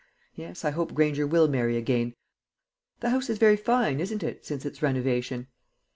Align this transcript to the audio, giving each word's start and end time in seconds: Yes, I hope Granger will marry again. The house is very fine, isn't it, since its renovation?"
Yes, 0.33 0.65
I 0.65 0.71
hope 0.71 0.95
Granger 0.95 1.27
will 1.27 1.47
marry 1.47 1.77
again. 1.77 2.15
The 3.01 3.11
house 3.11 3.29
is 3.29 3.37
very 3.37 3.55
fine, 3.55 3.99
isn't 3.99 4.23
it, 4.23 4.43
since 4.47 4.65
its 4.65 4.81
renovation?" 4.81 5.45